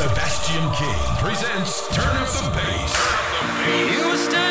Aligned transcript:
Sebastian 0.00 0.64
King 0.72 1.16
presents 1.18 1.86
Turn 1.88 2.16
Up 2.16 2.26
the 2.28 2.50
Bass. 2.56 4.30
Turn. 4.32 4.49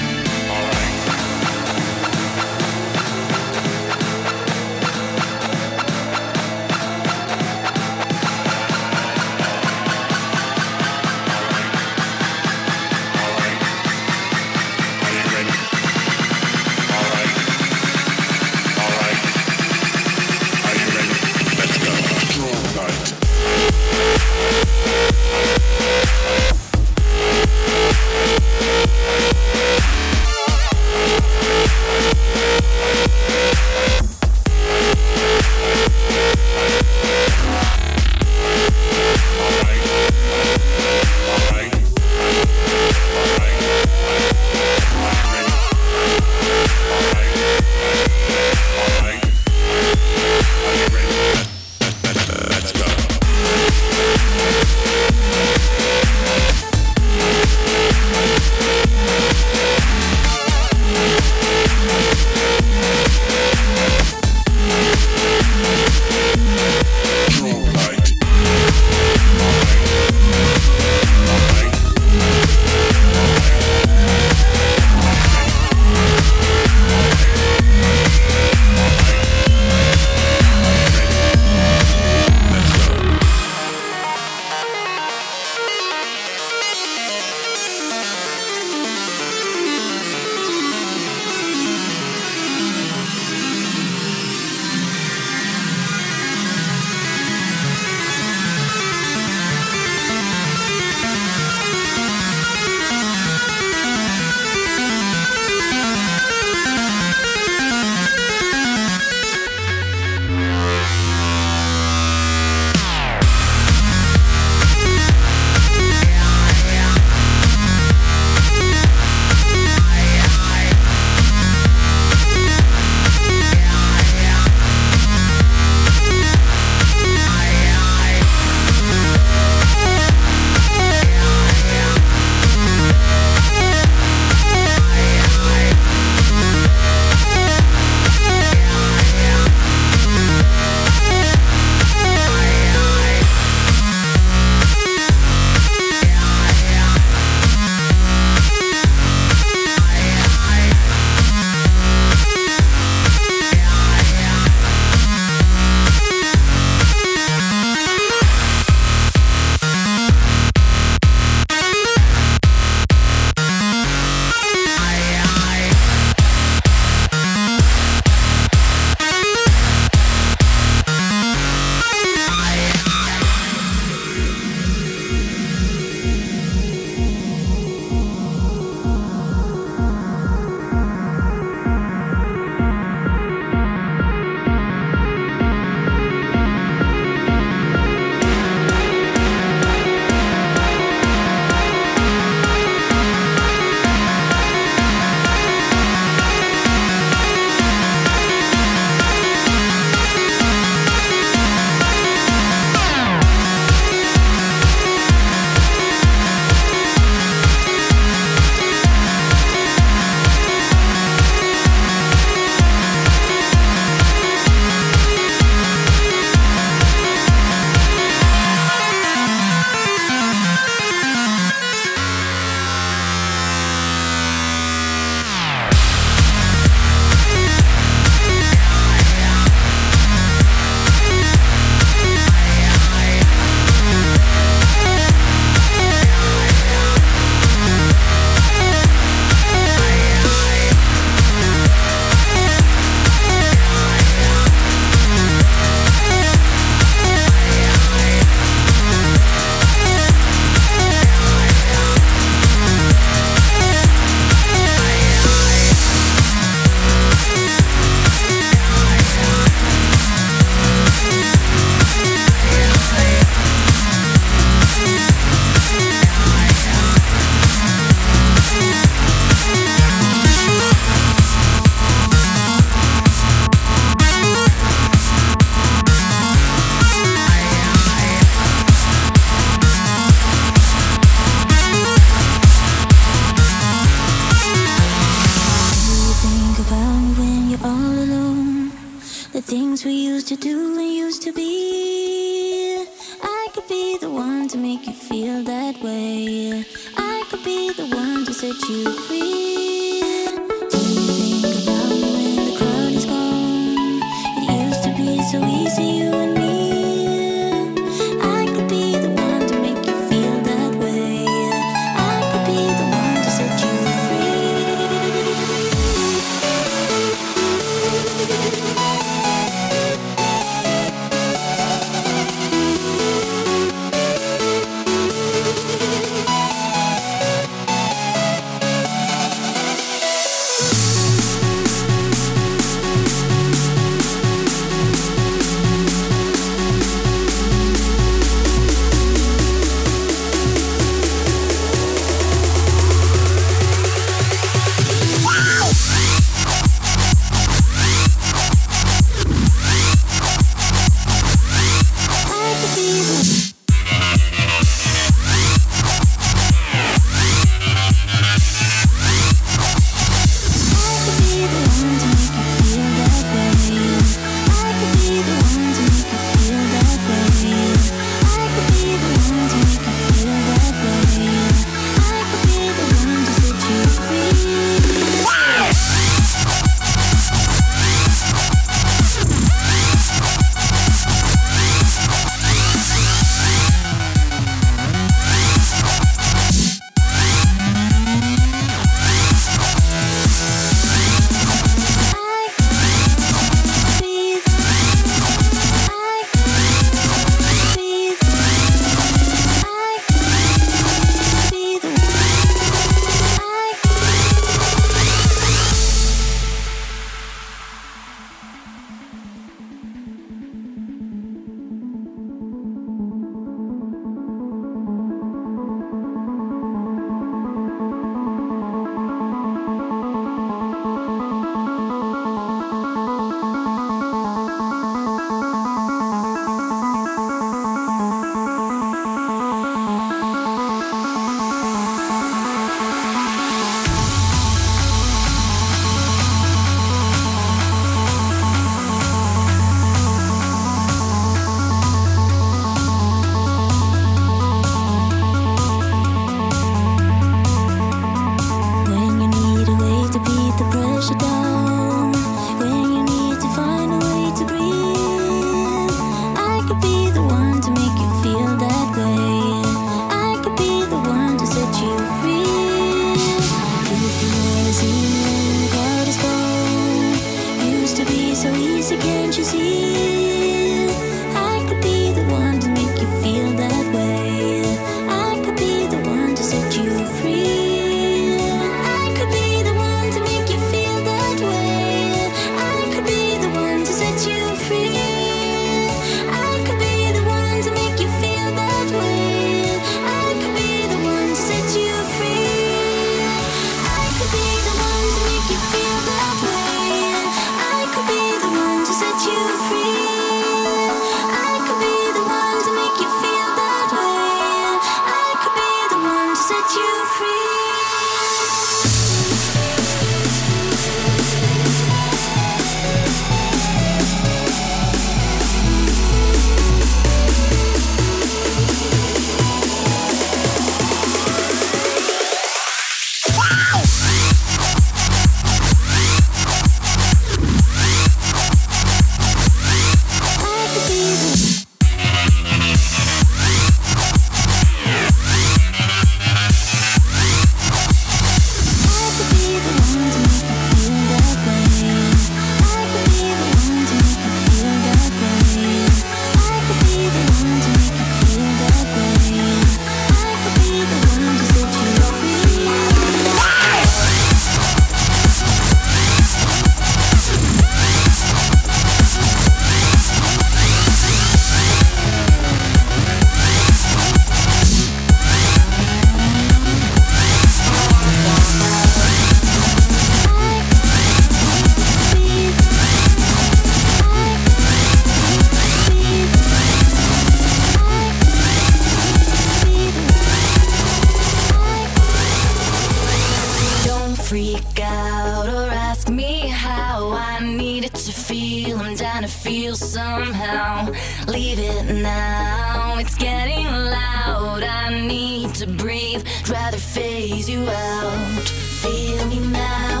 Feel 589.31 589.75
somehow. 589.75 590.91
Leave 591.27 591.59
it 591.59 591.85
now, 592.01 592.97
it's 592.97 593.15
getting 593.15 593.65
loud. 593.65 594.63
I 594.63 595.07
need 595.07 595.55
to 595.55 595.67
breathe, 595.67 596.25
rather 596.49 596.77
phase 596.77 597.49
you 597.49 597.67
out. 597.67 598.47
Feel 598.81 599.25
me 599.27 599.39
now, 599.39 600.00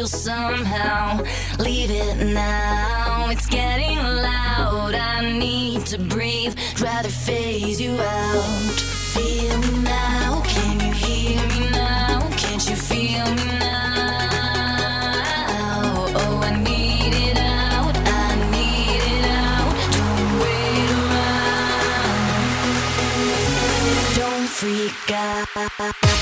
feel 0.00 0.08
somehow. 0.08 1.22
Leave 1.58 1.90
it 1.90 2.16
now, 2.32 3.28
it's 3.28 3.46
getting 3.46 3.98
loud. 3.98 4.94
I 4.94 5.38
need 5.38 5.84
to 5.86 5.98
breathe, 5.98 6.56
rather 6.80 7.10
phase 7.10 7.78
you 7.80 8.00
out. 8.00 8.80
Feel 9.12 9.58
me 9.58 9.82
now, 9.82 10.42
can 10.46 10.80
you 10.80 10.92
hear 10.92 11.46
me 11.48 11.70
now? 11.70 12.20
Can't 12.38 12.66
you 12.66 12.76
feel 12.76 13.26
me 13.34 13.44
now? 13.58 14.16
Oh, 16.16 16.40
I 16.44 16.50
need 16.56 17.14
it 17.28 17.38
out, 17.38 17.94
I 17.94 18.36
need 18.54 19.02
it 19.16 19.24
out. 19.26 19.74
Don't 19.96 20.32
wait 20.40 20.90
around. 21.02 21.44
Don't 24.16 24.48
freak 24.48 25.10
out. 25.12 26.19